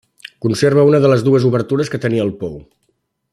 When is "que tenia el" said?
1.95-2.33